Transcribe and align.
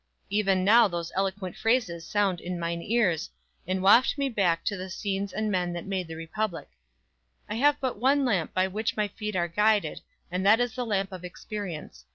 Even 0.31 0.65
now 0.65 0.87
those 0.87 1.11
eloquent 1.15 1.55
phrases 1.55 2.03
sound 2.07 2.41
in 2.41 2.59
mine 2.59 2.81
ears, 2.81 3.29
and 3.67 3.83
waft 3.83 4.17
me 4.17 4.29
back 4.29 4.65
to 4.65 4.75
the 4.75 4.89
scenes 4.89 5.31
and 5.31 5.51
men 5.51 5.73
that 5.73 5.85
made 5.85 6.07
the 6.07 6.15
Republic: 6.15 6.69
"I 7.47 7.53
have 7.57 7.79
but 7.79 7.99
one 7.99 8.25
lamp 8.25 8.51
by 8.51 8.67
which 8.67 8.97
my 8.97 9.07
feet 9.09 9.35
are 9.35 9.47
guided, 9.47 10.01
and 10.31 10.43
that 10.43 10.59
is 10.59 10.73
the 10.73 10.87
lamp 10.87 11.11
of 11.11 11.23
experience. 11.23 12.05